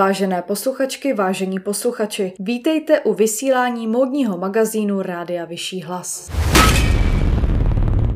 [0.00, 6.30] Vážené posluchačky, vážení posluchači, vítejte u vysílání módního magazínu Rádia Vyšší hlas.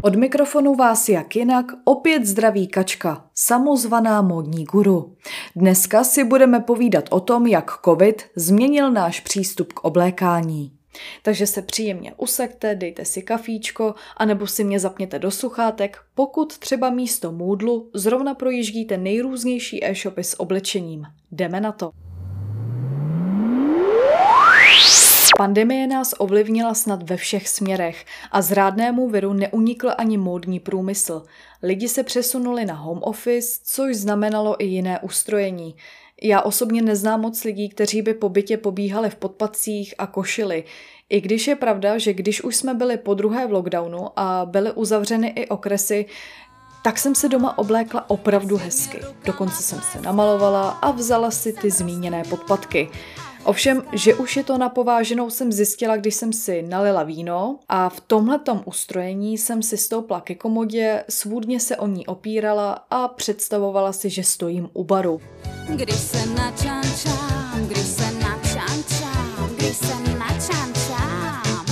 [0.02, 5.16] Od mikrofonu vás jak jinak opět zdraví kačka, samozvaná módní guru.
[5.56, 10.73] Dneska si budeme povídat o tom, jak covid změnil náš přístup k oblékání.
[11.22, 16.90] Takže se příjemně usekte, dejte si kafíčko, anebo si mě zapněte do sluchátek, pokud třeba
[16.90, 21.06] místo Moodlu zrovna projíždíte nejrůznější e-shopy s oblečením.
[21.32, 22.03] Jdeme na to.
[25.36, 31.22] Pandemie nás ovlivnila snad ve všech směrech a zrádnému viru neunikl ani módní průmysl.
[31.62, 35.74] Lidi se přesunuli na home office, což znamenalo i jiné ustrojení.
[36.22, 40.64] Já osobně neznám moc lidí, kteří by po bytě pobíhali v podpacích a košili.
[41.08, 44.72] I když je pravda, že když už jsme byli po druhé v lockdownu a byly
[44.72, 46.06] uzavřeny i okresy,
[46.84, 49.00] tak jsem se doma oblékla opravdu hezky.
[49.24, 52.88] Dokonce jsem se namalovala a vzala si ty zmíněné podpatky.
[53.44, 57.88] Ovšem, že už je to na pováženou jsem zjistila, když jsem si nalila víno a
[57.88, 63.92] v tomhletom ustrojení jsem si stoupla ke komodě, svůdně se o ní opírala a představovala
[63.92, 65.20] si, že stojím u baru.
[65.68, 71.64] Když se načančám, když se načančám, když se načančám.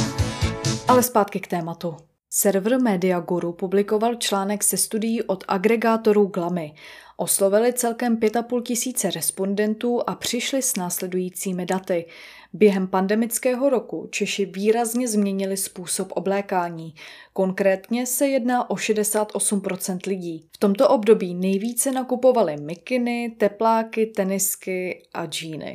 [0.89, 1.97] Ale zpátky k tématu.
[2.35, 6.75] Server Media Guru publikoval článek se studií od agregátorů Glamy.
[7.17, 12.05] Oslovili celkem 5,5 tisíce respondentů a přišli s následujícími daty.
[12.53, 16.95] Během pandemického roku Češi výrazně změnili způsob oblékání.
[17.33, 20.47] Konkrétně se jedná o 68% lidí.
[20.53, 25.73] V tomto období nejvíce nakupovali mikiny, tepláky, tenisky a džíny.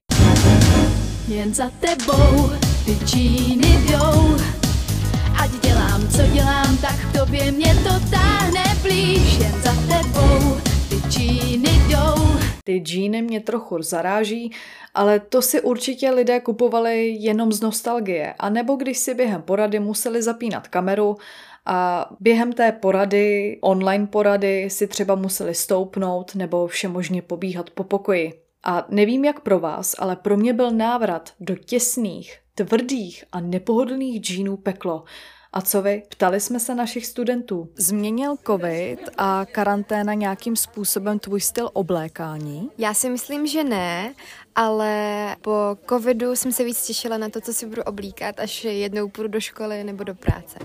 [1.27, 2.49] Jen za tebou
[2.85, 3.66] ty džíny
[7.27, 9.39] tobě mě to táhne blíž.
[9.39, 10.57] Jen za tebou
[11.09, 12.39] džíny jdou.
[12.63, 14.51] Ty džíny mě trochu zaráží,
[14.93, 19.79] ale to si určitě lidé kupovali jenom z nostalgie, a nebo když si během porady
[19.79, 21.15] museli zapínat kameru
[21.65, 28.33] a během té porady, online porady, si třeba museli stoupnout nebo všemožně pobíhat po pokoji.
[28.63, 34.21] A nevím jak pro vás, ale pro mě byl návrat do těsných, tvrdých a nepohodlných
[34.21, 35.03] džínů peklo.
[35.53, 36.03] A co vy?
[36.09, 37.69] Ptali jsme se našich studentů.
[37.75, 42.69] Změnil covid a karanténa nějakým způsobem tvůj styl oblékání?
[42.77, 44.13] Já si myslím, že ne,
[44.59, 49.09] ale po covidu jsem se víc těšila na to, co si budu oblíkat, až jednou
[49.09, 50.59] půjdu do školy nebo do práce.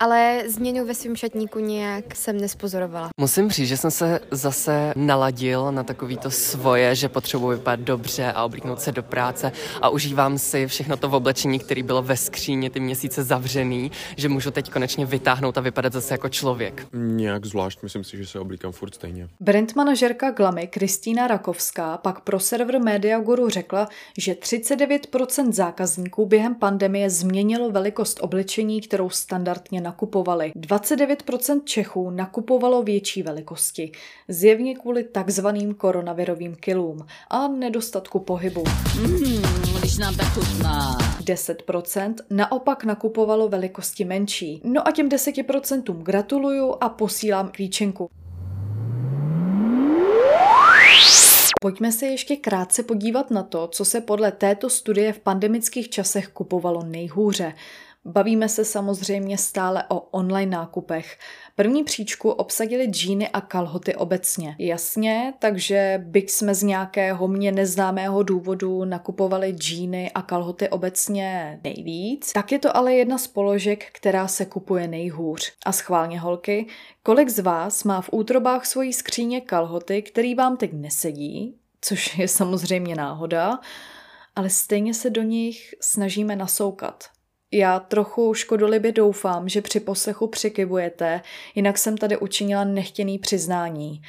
[0.00, 3.08] Ale změnu ve svém šatníku nějak jsem nespozorovala.
[3.20, 8.32] Musím říct, že jsem se zase naladil na takový to svoje, že potřebuji vypadat dobře
[8.32, 12.16] a oblíknout se do práce a užívám si všechno to v oblečení, které bylo ve
[12.16, 16.86] skříni ty měsíce zavřený, že můžu teď konečně vytáhnout a vypadat zase jako člověk.
[16.92, 19.28] Nějak zvlášť, myslím si, že se oblíkám furt stejně.
[19.40, 26.54] Brand manažerka Glamy Kristýna Rakovská pak pro server Media Guru řekla, že 39% zákazníků během
[26.54, 30.52] pandemie změnilo velikost oblečení, kterou standardně nakupovali.
[30.56, 33.92] 29% Čechů nakupovalo větší velikosti,
[34.28, 38.64] zjevně kvůli takzvaným koronavirovým kilům a nedostatku pohybu.
[39.00, 39.42] Mm,
[39.78, 40.98] když nám tak chutná.
[41.24, 44.60] 10% naopak nakupovalo velikosti menší.
[44.64, 48.10] No a těm 10% gratuluju a posílám klíčenku.
[51.64, 56.28] Pojďme se ještě krátce podívat na to, co se podle této studie v pandemických časech
[56.28, 57.54] kupovalo nejhůře.
[58.06, 61.18] Bavíme se samozřejmě stále o online nákupech.
[61.56, 64.56] První příčku obsadili džíny a kalhoty obecně.
[64.58, 72.32] Jasně, takže byť jsme z nějakého mě neznámého důvodu nakupovali džíny a kalhoty obecně nejvíc,
[72.32, 75.52] tak je to ale jedna z položek, která se kupuje nejhůř.
[75.66, 76.66] A schválně holky,
[77.02, 82.28] kolik z vás má v útrobách svojí skříně kalhoty, který vám teď nesedí, což je
[82.28, 83.58] samozřejmě náhoda,
[84.36, 87.13] ale stejně se do nich snažíme nasoukat.
[87.56, 91.20] Já trochu škodolibě doufám, že při poslechu přikivujete,
[91.54, 94.02] jinak jsem tady učinila nechtěný přiznání.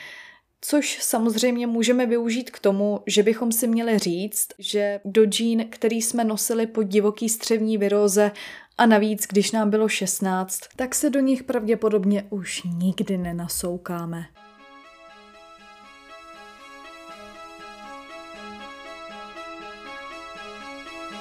[0.62, 6.02] Což samozřejmě můžeme využít k tomu, že bychom si měli říct, že do džín, který
[6.02, 8.32] jsme nosili pod divoký střevní viróze
[8.78, 14.26] a navíc, když nám bylo 16, tak se do nich pravděpodobně už nikdy nenasoukáme.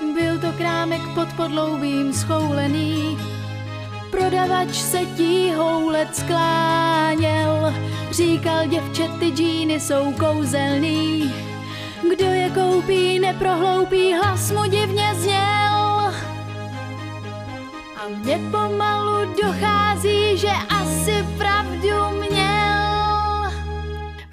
[0.00, 3.18] Byl to krámek pod podloubím schoulený,
[4.10, 7.74] prodavač se tíhoulet skláněl,
[8.10, 11.34] říkal děvče, ty džíny jsou kouzelný,
[12.10, 15.34] kdo je koupí, neprohloupí, hlas mu divně zněl.
[17.96, 22.33] A mně pomalu dochází, že asi pravdu měl.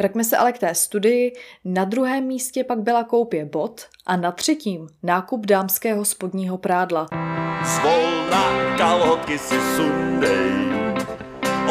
[0.02, 1.34] Vraťme se ale k té studii.
[1.66, 7.08] Na druhém místě pak byla koupě bot a na třetím nákup dámského spodního prádla.
[7.64, 10.52] Zvolna kalhotky si sundej,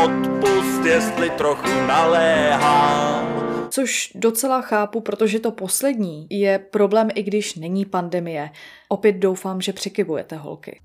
[0.05, 3.27] odpust, jestli trochu naléhám.
[3.71, 8.50] Což docela chápu, protože to poslední je problém, i když není pandemie.
[8.88, 10.81] Opět doufám, že přikivujete holky.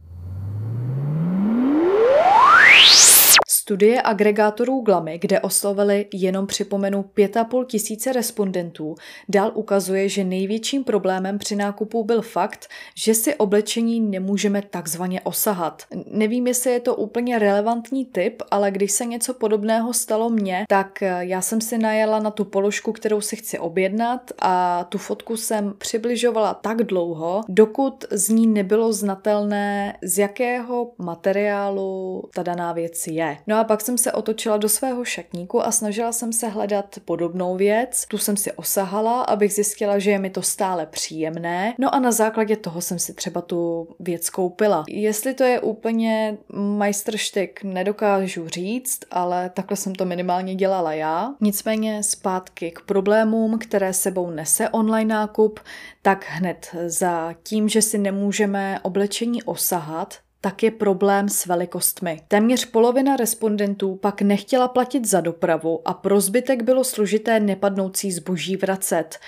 [3.66, 8.96] Studie agregátorů Glamy, kde oslovili jenom připomenu 5,5 tisíce respondentů,
[9.30, 15.84] dál ukazuje, že největším problémem při nákupu byl fakt, že si oblečení nemůžeme takzvaně osahat.
[16.12, 21.04] Nevím, jestli je to úplně relevantní tip, ale když se něco podobného stalo mně, tak
[21.20, 25.74] já jsem si najela na tu položku, kterou si chci objednat a tu fotku jsem
[25.78, 33.38] přibližovala tak dlouho, dokud z ní nebylo znatelné, z jakého materiálu ta daná věc je.
[33.48, 37.58] No a pak jsem se otočila do svého šatníku a snažila jsem se hledat podobnou
[37.58, 38.06] věc.
[38.08, 41.74] Tu jsem si osahala, abych zjistila, že je mi to stále příjemné.
[41.80, 44.84] No a na základě toho jsem si třeba tu věc koupila.
[44.88, 51.34] Jestli to je úplně majstrštyk, nedokážu říct, ale takhle jsem to minimálně dělala já.
[51.42, 55.60] Nicméně zpátky k problémům, které sebou nese online nákup,
[56.02, 62.22] tak hned za tím, že si nemůžeme oblečení osahat, tak je problém s velikostmi.
[62.28, 68.58] Téměř polovina respondentů pak nechtěla platit za dopravu a pro zbytek bylo složité nepadnoucí zboží
[68.58, 69.20] vracet.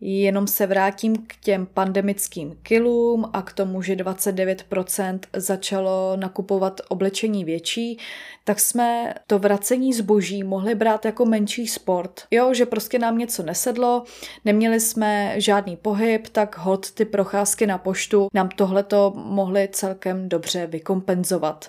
[0.00, 7.44] Jenom se vrátím k těm pandemickým kilům a k tomu, že 29% začalo nakupovat oblečení
[7.44, 7.98] větší,
[8.44, 12.22] tak jsme to vracení zboží mohli brát jako menší sport.
[12.30, 14.04] Jo, že prostě nám něco nesedlo,
[14.44, 20.66] neměli jsme žádný pohyb, tak hod ty procházky na poštu nám tohleto mohly celkem dobře
[20.66, 21.68] vykompenzovat.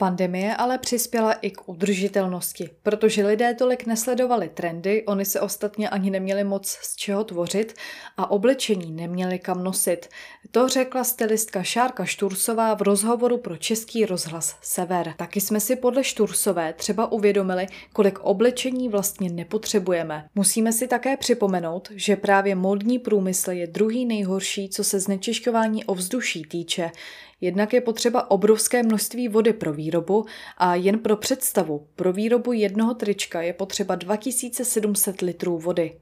[0.00, 6.10] Pandemie ale přispěla i k udržitelnosti, protože lidé tolik nesledovali trendy, oni se ostatně ani
[6.10, 7.74] neměli moc z čeho tvořit
[8.16, 10.08] a oblečení neměli kam nosit.
[10.50, 15.14] To řekla stylistka Šárka Štursová v rozhovoru pro Český rozhlas Sever.
[15.16, 20.28] Taky jsme si podle Štursové třeba uvědomili, kolik oblečení vlastně nepotřebujeme.
[20.34, 26.42] Musíme si také připomenout, že právě módní průmysl je druhý nejhorší, co se znečišťování ovzduší
[26.42, 26.90] týče.
[27.40, 30.26] Jednak je potřeba obrovské množství vody pro výrobu
[30.58, 35.96] a jen pro představu, pro výrobu jednoho trička je potřeba 2700 litrů vody.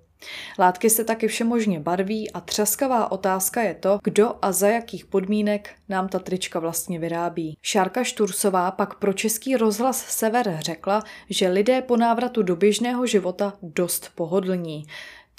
[0.58, 5.70] Látky se taky všemožně barví a třaskavá otázka je to, kdo a za jakých podmínek
[5.88, 7.58] nám ta trička vlastně vyrábí.
[7.62, 13.52] Šárka Štursová pak pro český rozhlas Sever řekla, že lidé po návratu do běžného života
[13.62, 14.84] dost pohodlní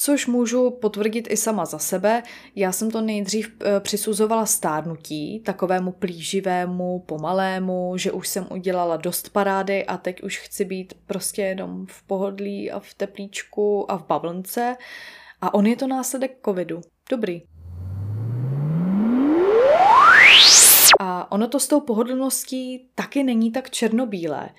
[0.02, 2.24] což můžu potvrdit i sama za sebe.
[2.56, 9.30] Já jsem to nejdřív eh, přisuzovala stárnutí, takovému plíživému, pomalému, že už jsem udělala dost
[9.30, 14.08] parády a teď už chci být prostě jenom v pohodlí a v teplíčku a v
[14.08, 14.78] bavlnce.
[15.42, 16.82] A on je to následek covidu.
[17.10, 17.42] Dobrý.
[21.00, 24.50] A ono to s tou pohodlností taky není tak černobílé.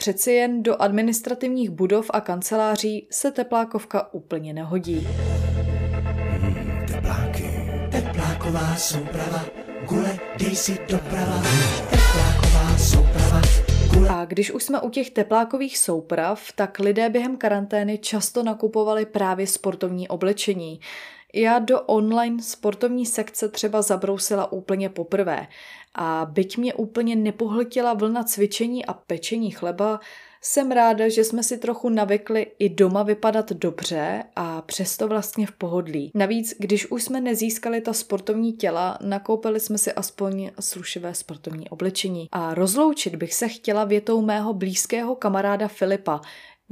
[0.00, 5.08] Přeci jen do administrativních budov a kanceláří se teplákovka úplně nehodí.
[6.40, 7.50] Hmm, tepláky.
[7.90, 9.44] Tepláková souprava,
[9.88, 11.42] gule, dej si doprava.
[11.90, 13.40] Tepláková souprava,
[14.10, 19.46] a když už jsme u těch teplákových souprav, tak lidé během karantény často nakupovali právě
[19.46, 20.80] sportovní oblečení.
[21.34, 25.46] Já do online sportovní sekce třeba zabrousila úplně poprvé
[25.94, 30.00] a byť mě úplně nepohltila vlna cvičení a pečení chleba,
[30.42, 35.52] jsem ráda, že jsme si trochu navykli i doma vypadat dobře a přesto vlastně v
[35.52, 36.10] pohodlí.
[36.14, 42.28] Navíc, když už jsme nezískali ta sportovní těla, nakoupili jsme si aspoň slušivé sportovní oblečení.
[42.32, 46.20] A rozloučit bych se chtěla větou mého blízkého kamaráda Filipa,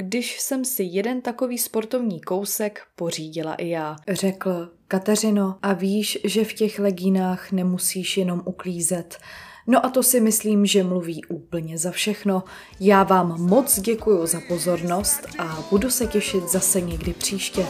[0.01, 3.97] když jsem si jeden takový sportovní kousek pořídila i já.
[4.09, 9.19] Řekl, Kateřino, a víš, že v těch legínách nemusíš jenom uklízet.
[9.67, 12.45] No a to si myslím, že mluví úplně za všechno.
[12.81, 17.67] Já vám moc děkuji za pozornost a budu se těšit zase někdy příště.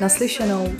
[0.00, 0.72] Naslyšenou.